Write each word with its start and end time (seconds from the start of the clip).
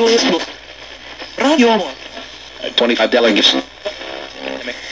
Radio 0.00 1.68
Amor. 1.68 1.92
25 2.74 3.10
delegates. 3.10 3.54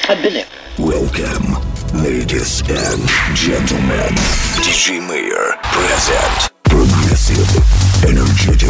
I've 0.07 0.23
been 0.23 0.35
there. 0.35 0.47
Welcome, 0.79 1.57
ladies 1.95 2.61
and 2.69 3.09
gentlemen. 3.35 4.13
DJ 4.61 5.01
Mayor 5.01 5.57
present. 5.63 6.51
Progressive, 6.65 7.49
energetic, 8.05 8.69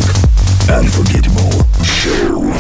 unforgettable 0.71 1.67
show. 1.83 2.55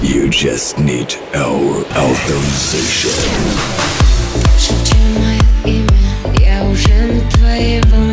You 0.00 0.28
just 0.28 0.78
need 0.78 1.16
our 1.34 1.84
authorization. 1.98 3.18
Я 6.40 6.62
уже 6.64 7.12
на 7.12 7.30
твоей 7.32 7.80
волне. 7.82 8.07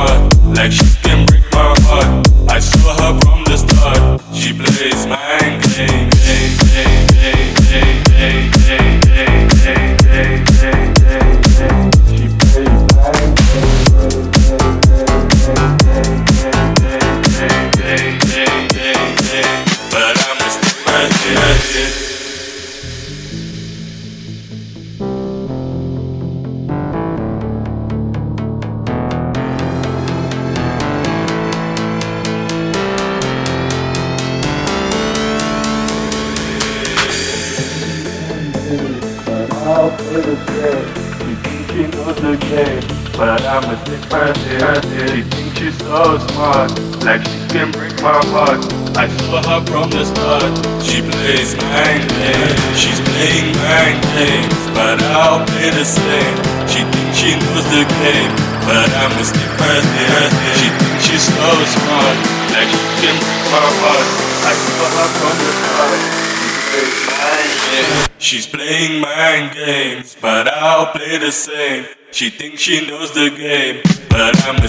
reflection 0.00 0.99
She 72.20 72.28
thinks 72.28 72.60
she 72.60 72.86
knows 72.86 73.14
the 73.14 73.30
game, 73.30 73.80
but 74.10 74.36
I'm 74.46 74.62
a 74.62 74.68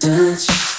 touch 0.00 0.73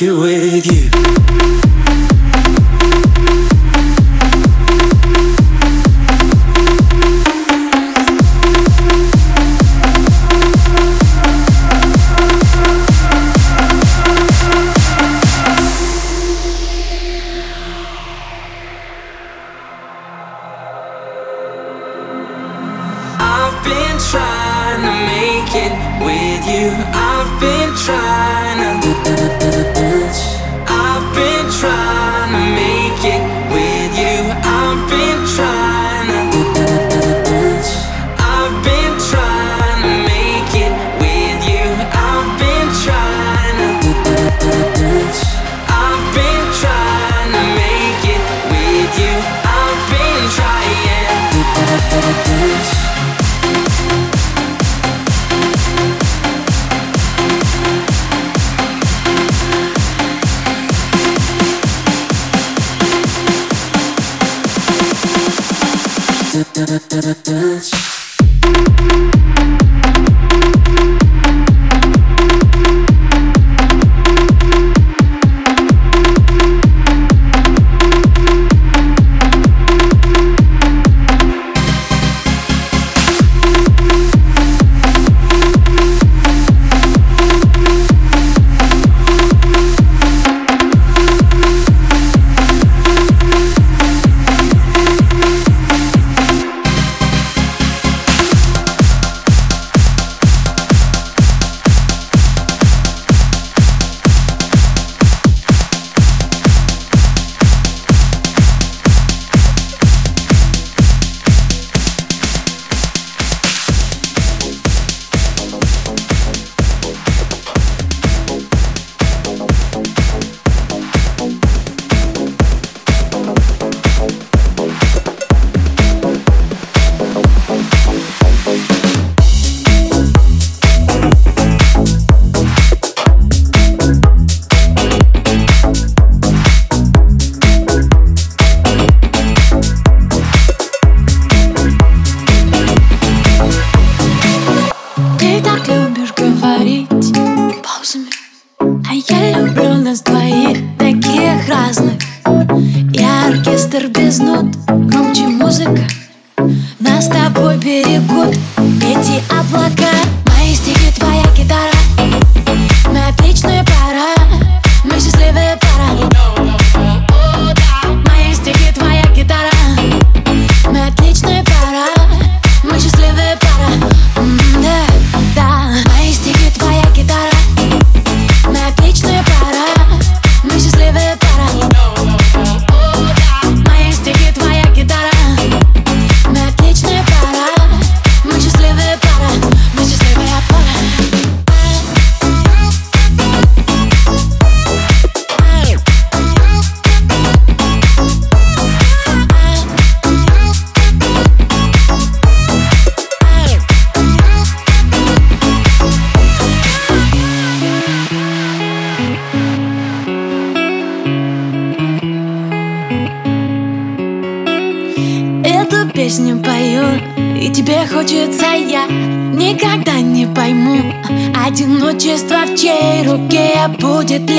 it 0.00 0.12
with 0.12 0.66
you. 0.66 0.97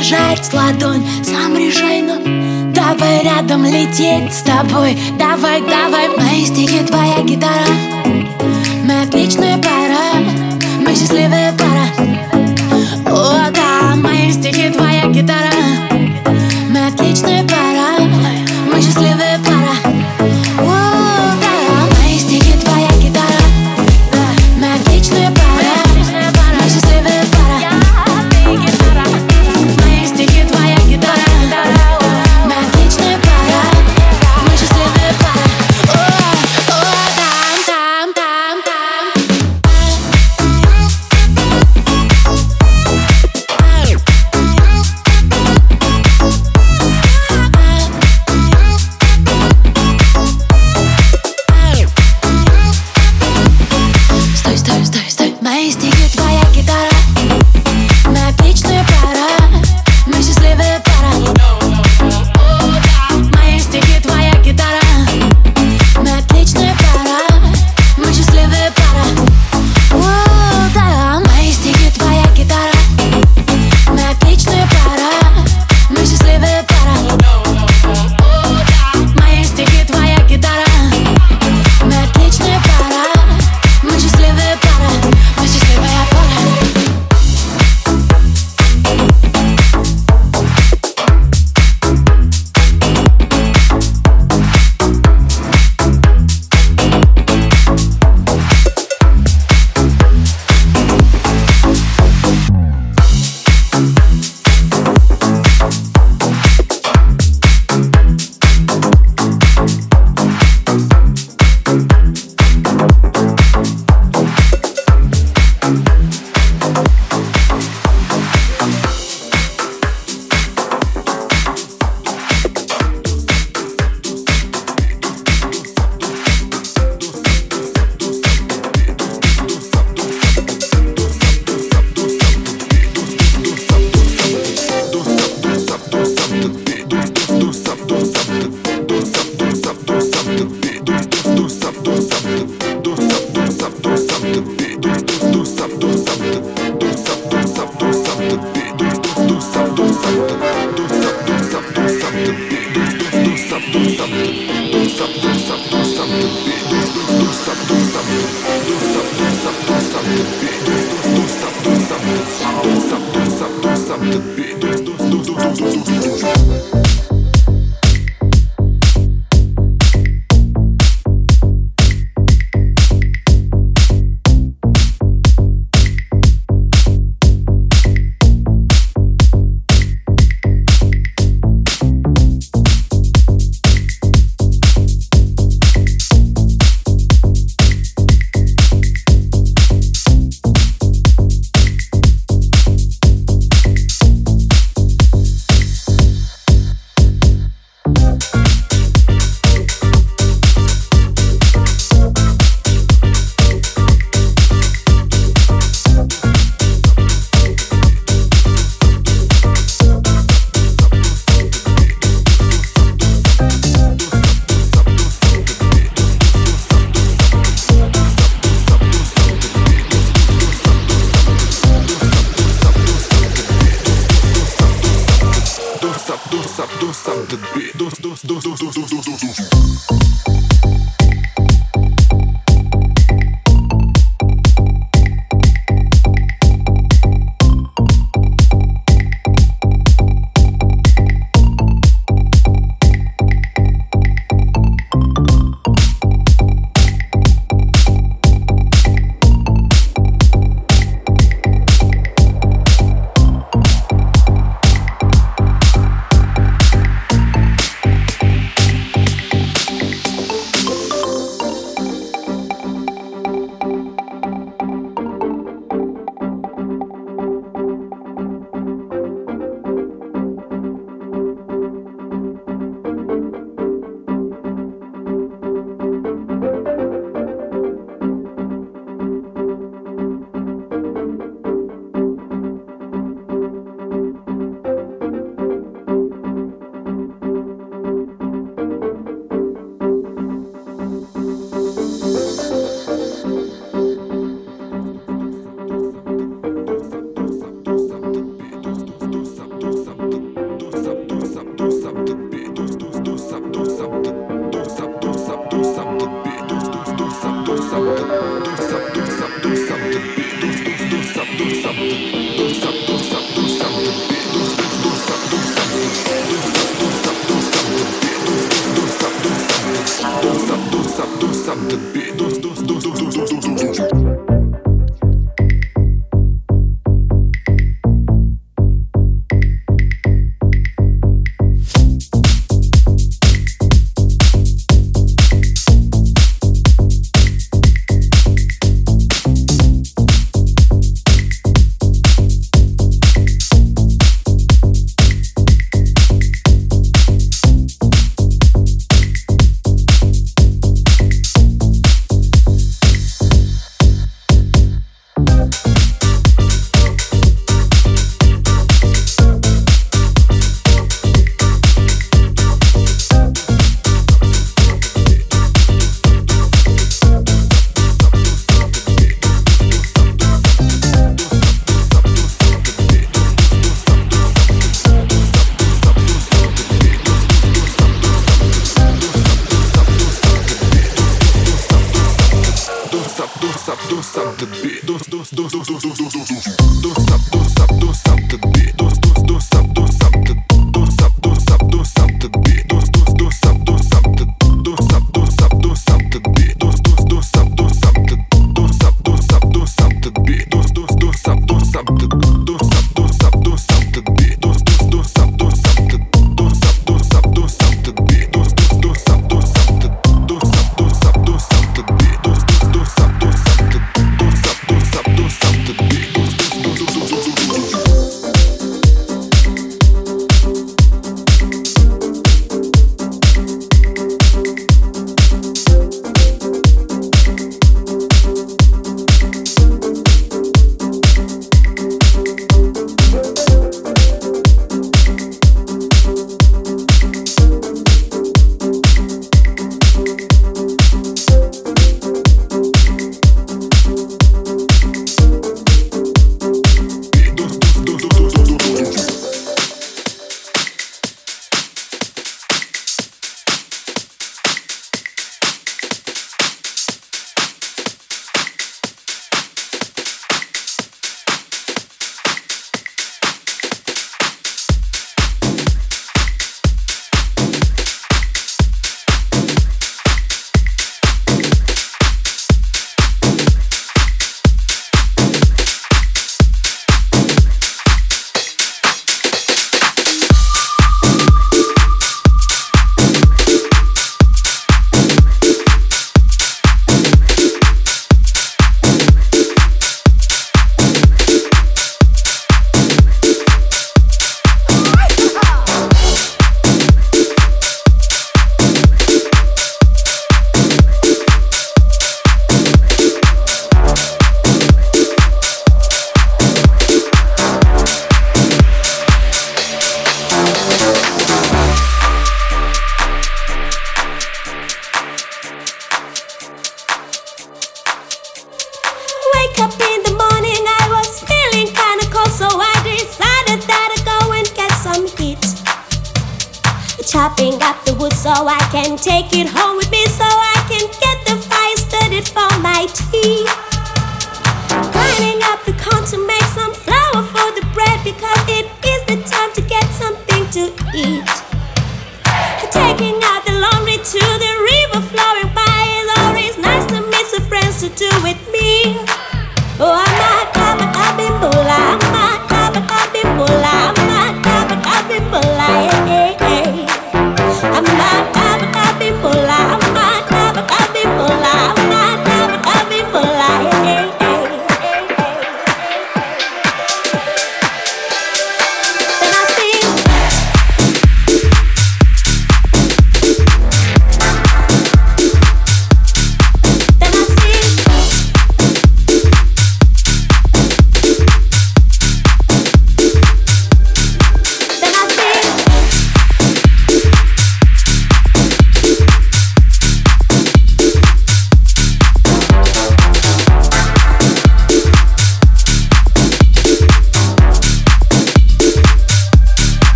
прижать 0.00 0.52
ладонь. 0.54 1.04
Сам 1.22 1.54
решай, 1.56 2.00
но 2.00 2.16
давай 2.72 3.22
рядом 3.22 3.64
лететь 3.64 4.32
с 4.32 4.40
тобой. 4.42 4.98
Давай, 5.18 5.60
давай, 5.60 6.08
мои 6.16 6.44
стихи, 6.46 6.82
твоя 6.86 7.22
гитара? 7.22 7.66
Мы 8.84 9.02
отличная 9.02 9.58
пара, 9.58 10.24
мы 10.80 10.94
счастливая 10.94 11.52
пара. 11.52 11.69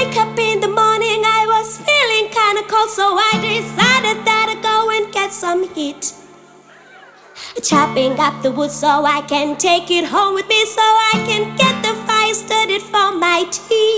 wake 0.00 0.16
up 0.16 0.38
in 0.38 0.60
the 0.60 0.68
morning, 0.68 1.20
I 1.38 1.44
was 1.46 1.76
feeling 1.88 2.26
kinda 2.38 2.62
cold, 2.72 2.88
so 2.88 3.06
I 3.30 3.32
decided 3.48 4.18
that 4.24 4.46
I'd 4.52 4.62
go 4.62 4.78
and 4.96 5.12
get 5.12 5.30
some 5.32 5.62
heat. 5.74 6.12
Chopping 7.62 8.18
up 8.18 8.42
the 8.42 8.50
wood 8.50 8.70
so 8.70 9.04
I 9.16 9.20
can 9.32 9.56
take 9.56 9.90
it 9.90 10.06
home 10.14 10.34
with 10.34 10.48
me, 10.48 10.64
so 10.64 10.86
I 11.12 11.14
can 11.28 11.42
get 11.62 11.74
the 11.84 11.94
fire 12.06 12.34
started 12.34 12.82
for 12.92 13.08
my 13.24 13.44
tea. 13.58 13.96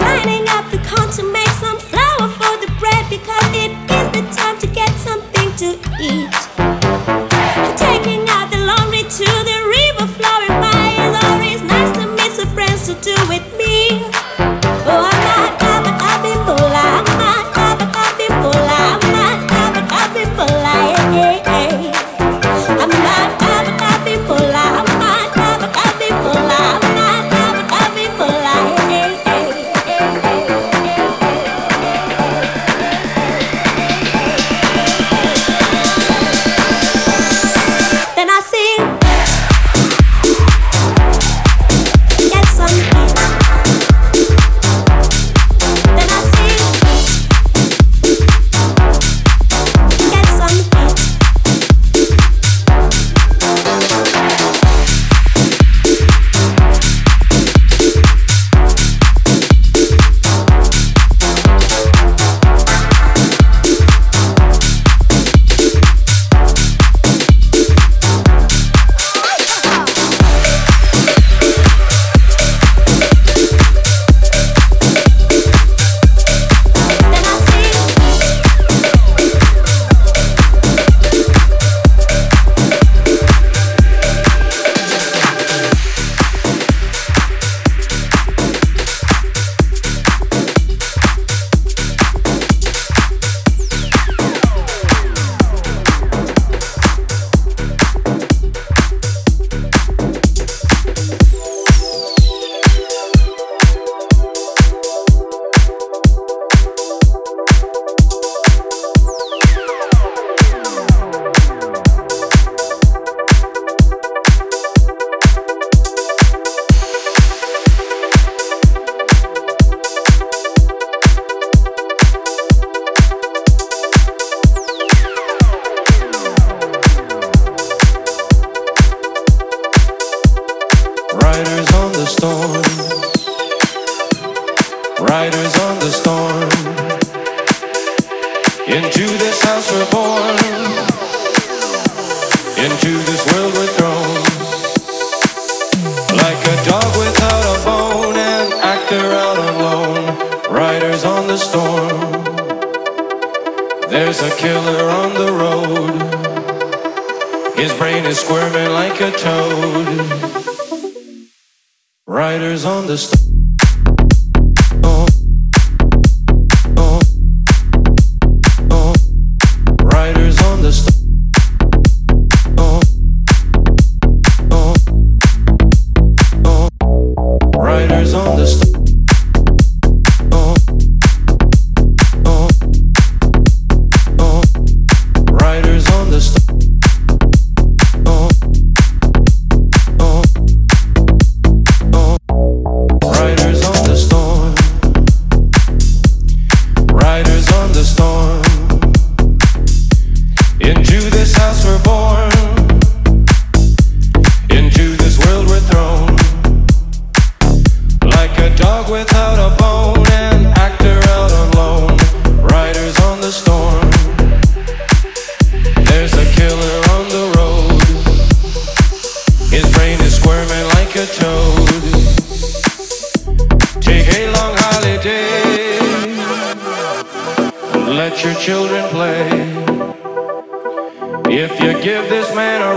Grinding 0.00 0.46
up 0.56 0.64
the 0.70 0.80
corn 0.88 1.08
to 1.18 1.22
make 1.38 1.54
some 1.64 1.78
flour 1.90 2.28
for 2.40 2.54
the 2.62 2.70
bread 2.80 3.04
because 3.16 3.48
it 3.64 3.72
is 3.98 4.06
the 4.16 4.24
time 4.40 4.56
to 4.62 4.66
get 4.80 4.92
something 5.08 5.48
to 5.62 5.68
eat. 6.00 6.37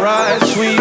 right, 0.02 0.42
sweet 0.48 0.81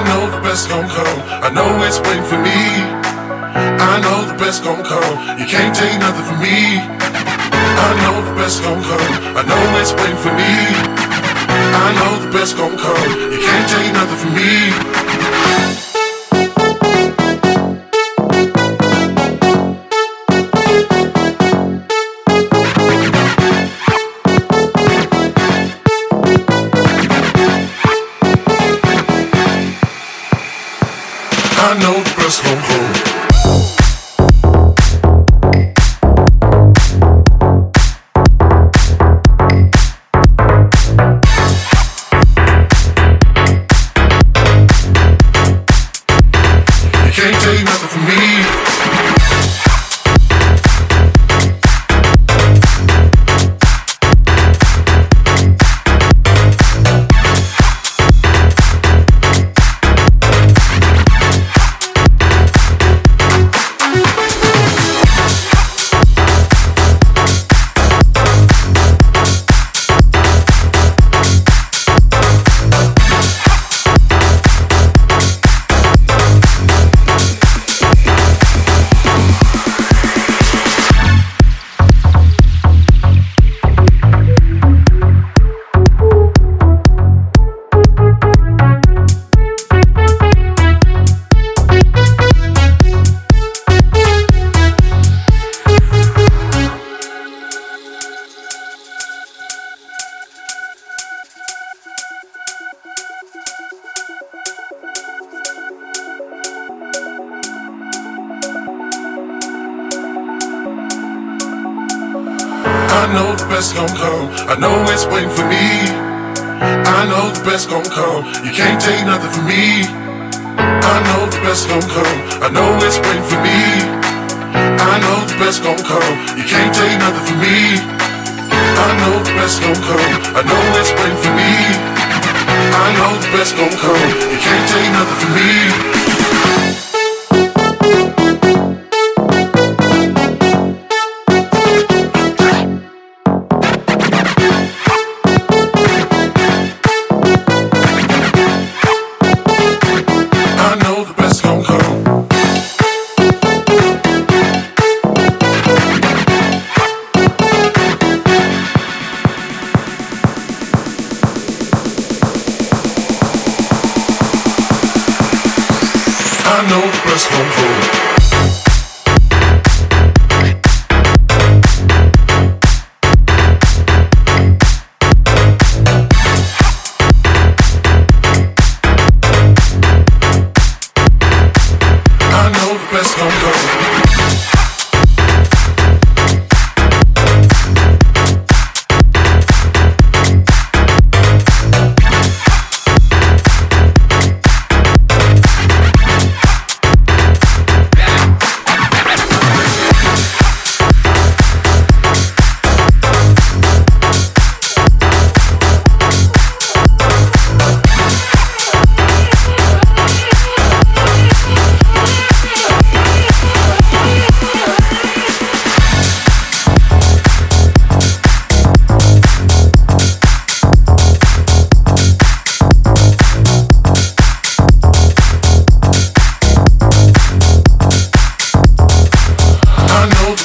I 0.00 0.02
know 0.04 0.30
the 0.30 0.40
best 0.40 0.70
gon' 0.70 0.88
come. 0.88 1.20
I 1.44 1.50
know 1.50 1.68
it's 1.84 2.00
waiting 2.00 2.24
for 2.24 2.40
me. 2.40 2.56
I 3.92 4.00
know 4.00 4.24
the 4.32 4.38
best 4.42 4.64
gon' 4.64 4.82
come. 4.82 5.38
You 5.38 5.44
can't 5.44 5.76
take 5.76 6.00
nothing 6.00 6.24
from 6.24 6.40
me. 6.40 6.80
I 6.80 7.90
know 8.00 8.24
the 8.24 8.34
best 8.34 8.62
gon' 8.62 8.82
come. 8.82 9.36
I 9.36 9.42
know 9.44 9.60
it's 9.76 9.92
waiting 9.92 10.16
for 10.16 10.32
me. 10.32 10.52
I 11.84 11.92
know 12.00 12.24
the 12.24 12.32
best 12.32 12.56
gon' 12.56 12.78
come. 12.78 13.10
You 13.30 13.40
can't 13.44 13.68
take 13.68 13.92
nothing 13.92 14.16
from 14.16 14.32
me. 14.40 15.89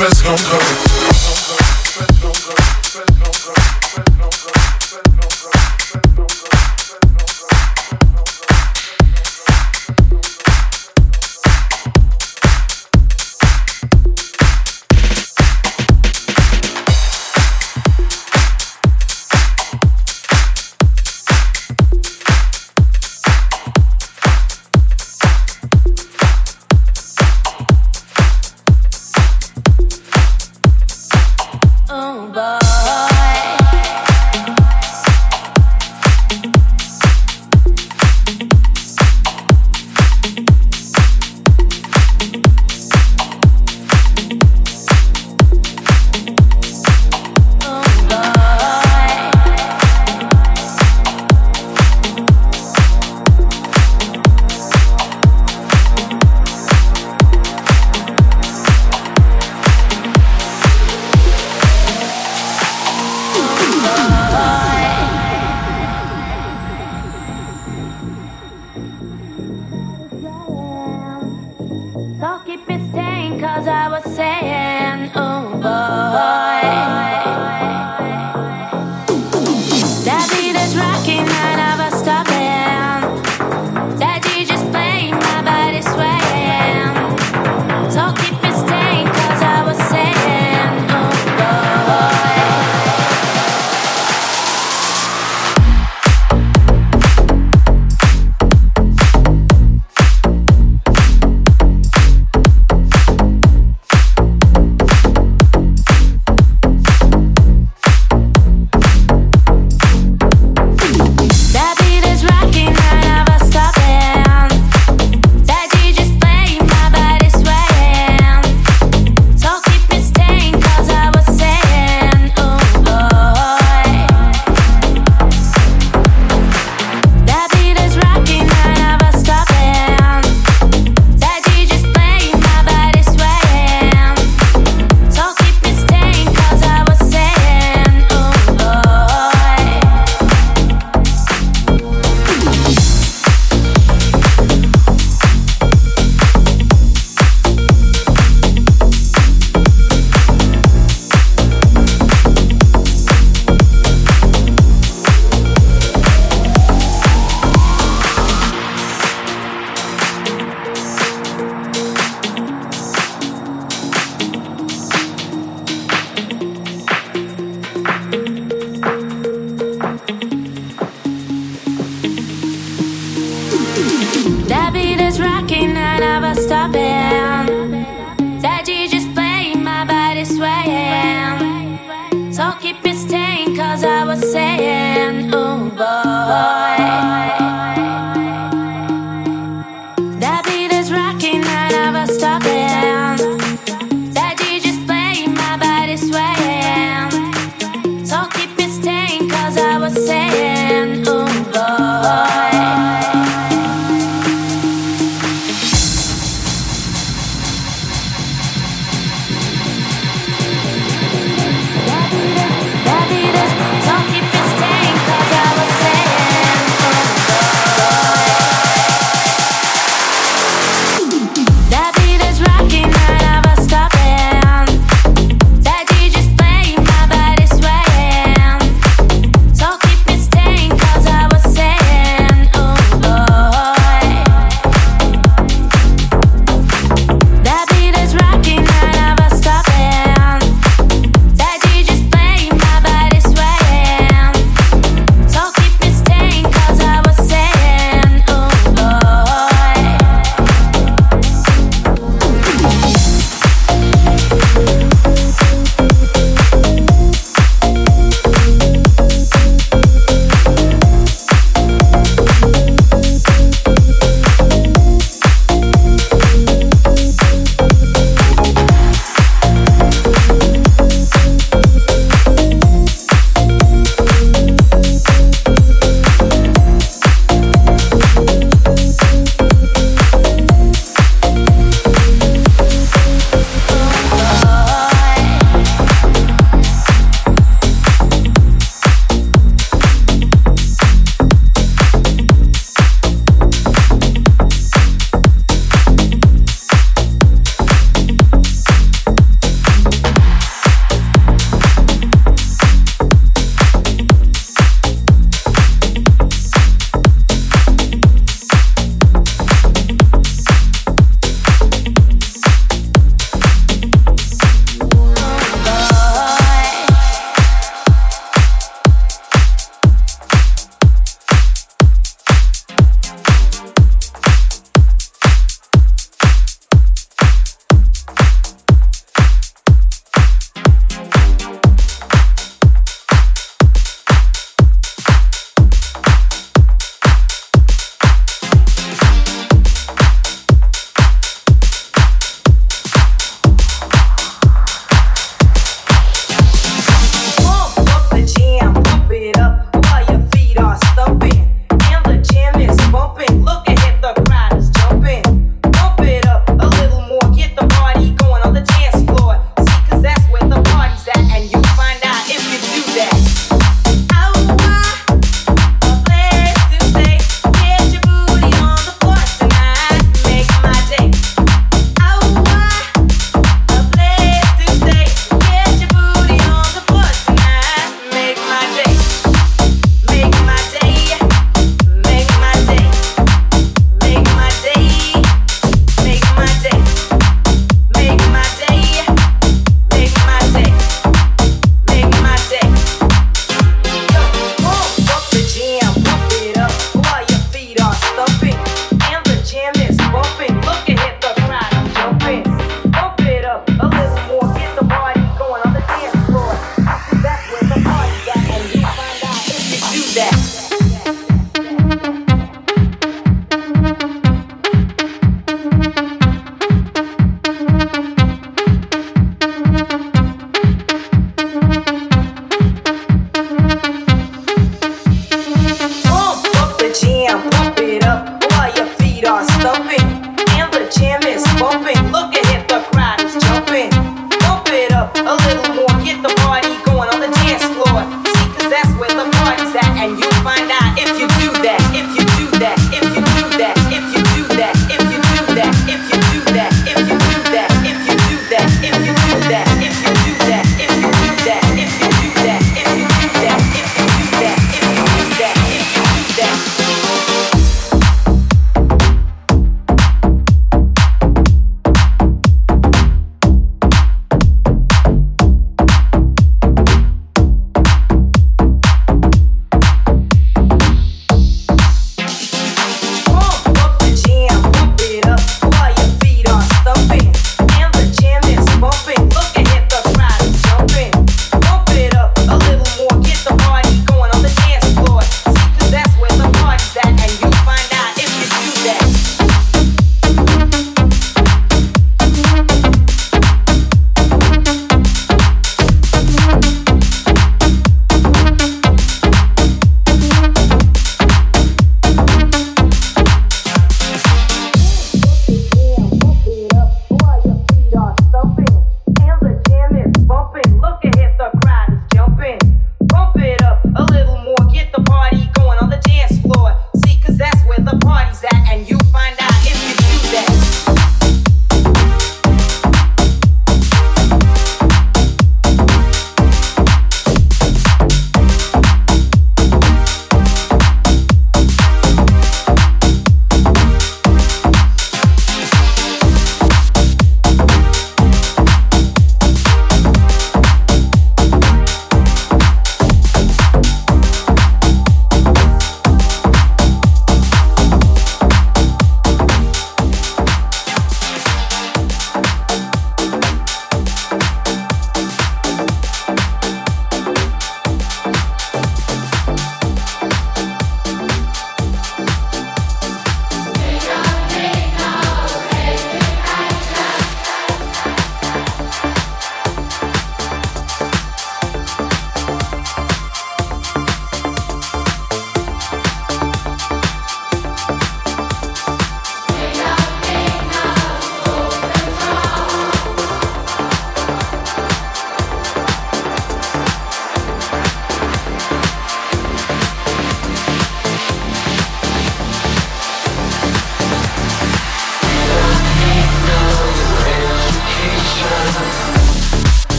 best 0.00 0.24
gon' 0.24 0.36
go. 0.36 0.99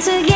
Together 0.00 0.26
in 0.28 0.35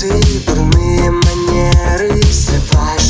Безыдурные 0.00 1.10
манеры 1.10 2.22
срываешь 2.30 3.07